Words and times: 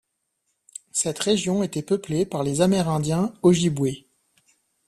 Cette 0.91 1.19
région 1.19 1.61
était 1.61 1.83
peuplée 1.83 2.25
par 2.25 2.41
les 2.41 2.61
Amérindiens 2.61 3.35
Ojibwés. 3.43 4.07